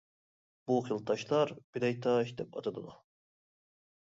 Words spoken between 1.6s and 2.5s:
«بىلەي تاش»